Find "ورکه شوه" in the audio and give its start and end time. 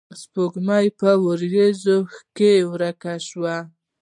2.71-3.55